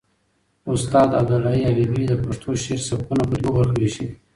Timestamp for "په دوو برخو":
3.29-3.77